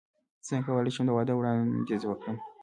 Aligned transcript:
څنګه 0.47 0.65
کولی 0.67 0.91
شم 0.95 1.03
د 1.07 1.09
واده 1.15 1.33
وړاندیز 1.35 2.01
وکړم 2.07 2.37